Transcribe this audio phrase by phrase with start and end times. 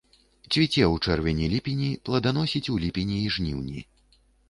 [0.51, 3.89] Цвіце ў чэрвені-ліпені, плоданасіць у ліпені і жніўні.